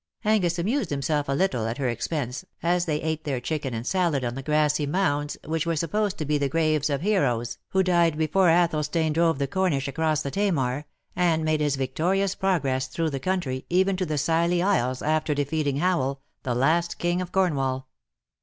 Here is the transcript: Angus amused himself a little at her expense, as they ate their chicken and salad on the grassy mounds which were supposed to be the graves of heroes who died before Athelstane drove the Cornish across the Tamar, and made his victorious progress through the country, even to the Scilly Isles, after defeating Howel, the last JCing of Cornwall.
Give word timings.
Angus 0.25 0.57
amused 0.57 0.89
himself 0.89 1.29
a 1.29 1.33
little 1.33 1.67
at 1.67 1.77
her 1.77 1.87
expense, 1.87 2.43
as 2.63 2.85
they 2.85 2.99
ate 3.03 3.23
their 3.23 3.39
chicken 3.39 3.75
and 3.75 3.85
salad 3.85 4.25
on 4.25 4.33
the 4.33 4.41
grassy 4.41 4.87
mounds 4.87 5.37
which 5.45 5.67
were 5.67 5.75
supposed 5.75 6.17
to 6.17 6.25
be 6.25 6.39
the 6.39 6.49
graves 6.49 6.89
of 6.89 7.01
heroes 7.01 7.59
who 7.69 7.83
died 7.83 8.17
before 8.17 8.49
Athelstane 8.49 9.13
drove 9.13 9.37
the 9.37 9.45
Cornish 9.45 9.87
across 9.87 10.23
the 10.23 10.31
Tamar, 10.31 10.85
and 11.15 11.45
made 11.45 11.61
his 11.61 11.75
victorious 11.75 12.33
progress 12.33 12.87
through 12.87 13.11
the 13.11 13.19
country, 13.19 13.63
even 13.69 13.95
to 13.95 14.07
the 14.07 14.17
Scilly 14.17 14.63
Isles, 14.63 15.03
after 15.03 15.35
defeating 15.35 15.77
Howel, 15.77 16.19
the 16.41 16.55
last 16.55 16.97
JCing 16.97 17.21
of 17.21 17.31
Cornwall. 17.31 17.87